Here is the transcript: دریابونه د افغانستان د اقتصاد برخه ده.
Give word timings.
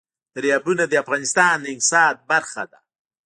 دریابونه 0.35 0.83
د 0.87 0.93
افغانستان 1.03 1.55
د 1.61 1.65
اقتصاد 1.73 2.15
برخه 2.31 2.63
ده. 2.71 2.79